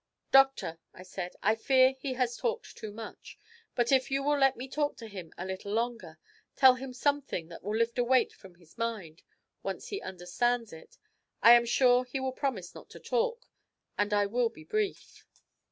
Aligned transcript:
'Doctor,' 0.31 0.79
I 0.95 1.03
said, 1.03 1.35
'I 1.43 1.53
fear 1.57 1.91
he 1.99 2.13
has 2.13 2.35
talked 2.35 2.75
too 2.75 2.91
much; 2.91 3.37
but 3.75 3.91
if 3.91 4.09
you 4.09 4.23
will 4.23 4.35
let 4.39 4.57
me 4.57 4.67
talk 4.67 4.97
to 4.97 5.07
him 5.07 5.31
a 5.37 5.45
little 5.45 5.73
longer 5.73 6.17
tell 6.55 6.73
him 6.73 6.91
something 6.91 7.49
that 7.49 7.61
will 7.63 7.75
lift 7.75 7.99
a 7.99 8.03
weight 8.03 8.33
from 8.33 8.55
his 8.55 8.79
mind, 8.79 9.21
once 9.61 9.89
he 9.89 10.01
understands 10.01 10.73
it, 10.73 10.97
I 11.43 11.51
am 11.51 11.65
sure 11.67 12.03
he 12.03 12.19
will 12.19 12.31
promise 12.31 12.73
not 12.73 12.89
to 12.89 12.99
talk; 12.99 13.47
and 13.95 14.11
I 14.11 14.25
will 14.25 14.49
be 14.49 14.63
brief.' 14.63 15.23